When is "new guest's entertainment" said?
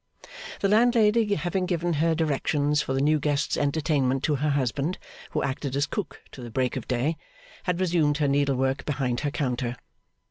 3.01-4.23